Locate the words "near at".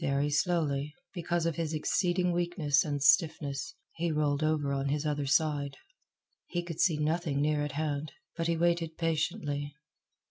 7.42-7.72